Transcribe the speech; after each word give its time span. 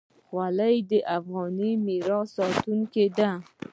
خولۍ 0.25 0.75
د 0.91 0.93
افغاني 1.17 1.71
میراث 1.85 2.29
ساتونکې 2.37 3.05
ده. 3.17 3.31